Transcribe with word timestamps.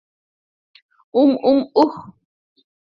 উম, 1.13 1.31
উম, 1.43 1.59
উহ। 1.75 1.91